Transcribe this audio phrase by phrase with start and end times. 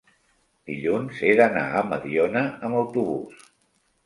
[0.69, 3.47] dilluns he d'anar a Mediona amb autobús.